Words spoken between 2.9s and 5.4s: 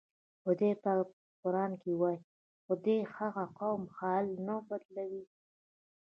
د هغه قوم حال نه بدلوي".